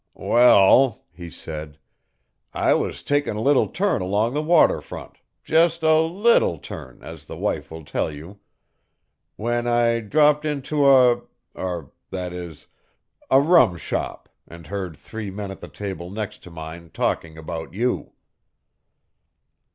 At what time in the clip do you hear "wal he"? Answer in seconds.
0.15-1.29